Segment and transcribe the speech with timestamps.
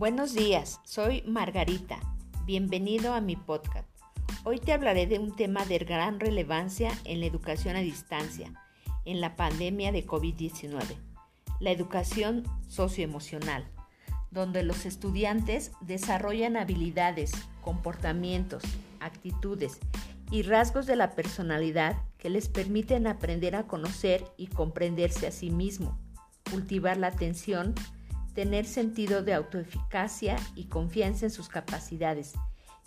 [0.00, 2.00] Buenos días, soy Margarita.
[2.46, 3.86] Bienvenido a mi podcast.
[4.44, 8.50] Hoy te hablaré de un tema de gran relevancia en la educación a distancia,
[9.04, 10.80] en la pandemia de COVID-19,
[11.60, 13.68] la educación socioemocional,
[14.30, 18.62] donde los estudiantes desarrollan habilidades, comportamientos,
[19.00, 19.80] actitudes
[20.30, 25.50] y rasgos de la personalidad que les permiten aprender a conocer y comprenderse a sí
[25.50, 25.98] mismo,
[26.50, 27.74] cultivar la atención,
[28.34, 32.34] tener sentido de autoeficacia y confianza en sus capacidades,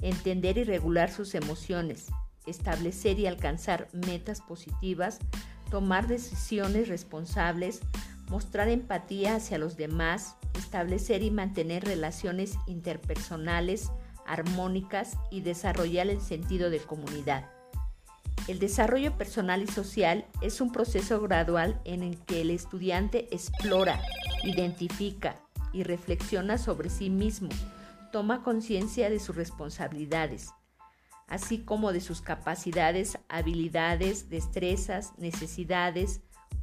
[0.02, 2.08] entender y regular sus emociones,
[2.46, 5.20] establecer y alcanzar metas positivas,
[5.70, 7.82] tomar decisiones responsables,
[8.30, 13.92] mostrar empatía hacia los demás, establecer y mantener relaciones interpersonales
[14.26, 17.50] armónicas y desarrollar el sentido de comunidad.
[18.48, 24.02] El desarrollo personal y social es un proceso gradual en el que el estudiante explora,
[24.44, 25.40] identifica
[25.72, 27.50] y reflexiona sobre sí mismo,
[28.12, 30.52] toma conciencia de sus responsabilidades,
[31.28, 36.22] así como de sus capacidades, habilidades, destrezas, necesidades,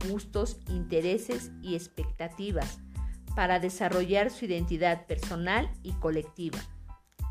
[0.08, 2.78] gustos, intereses y expectativas
[3.34, 6.58] para desarrollar su identidad personal y colectiva.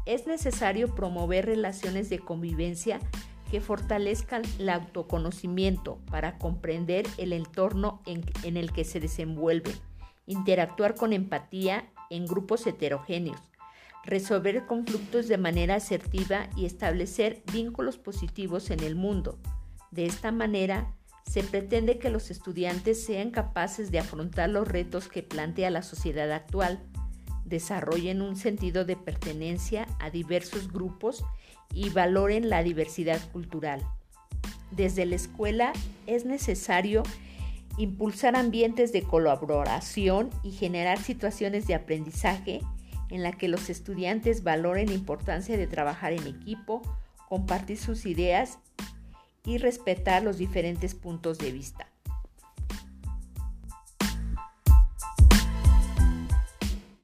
[0.05, 2.99] Es necesario promover relaciones de convivencia
[3.51, 9.71] que fortalezcan el autoconocimiento para comprender el entorno en, el que se desenvuelve
[10.29, 13.41] interactuar con empatía en grupos heterogéneos,
[14.05, 19.39] resolver conflictos de manera asertiva y establecer vínculos positivos en el mundo.
[19.89, 20.93] De esta manera,
[21.27, 26.31] se pretende que los estudiantes sean capaces de afrontar los retos que plantea la sociedad
[26.31, 26.79] actual,
[27.43, 31.23] desarrollen un sentido de pertenencia a diversos grupos
[31.73, 33.83] y valoren la diversidad cultural.
[34.69, 35.73] Desde la escuela
[36.05, 37.01] es necesario
[37.79, 42.59] impulsar ambientes de colaboración y generar situaciones de aprendizaje
[43.09, 46.81] en la que los estudiantes valoren la importancia de trabajar en equipo,
[47.29, 48.59] compartir sus ideas
[49.45, 51.87] y respetar los diferentes puntos de vista.